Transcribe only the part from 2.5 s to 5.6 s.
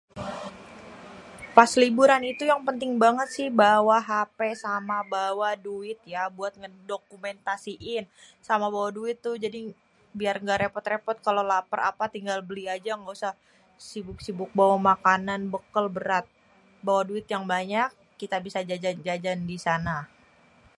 yang penting banget bawa hapé sama bawa